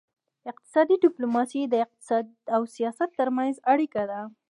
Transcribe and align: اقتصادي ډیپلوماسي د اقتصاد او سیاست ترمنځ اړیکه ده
اقتصادي 0.51 0.95
ډیپلوماسي 1.05 1.61
د 1.67 1.75
اقتصاد 1.85 2.25
او 2.55 2.61
سیاست 2.75 3.09
ترمنځ 3.19 3.55
اړیکه 3.73 4.03
ده 4.11 4.21